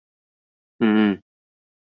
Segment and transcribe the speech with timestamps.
[0.79, 1.21] 嗯嗯